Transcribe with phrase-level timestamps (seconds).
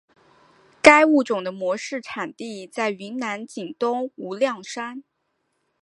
[0.81, 5.03] 该物种的模式产地在云南景东无量山。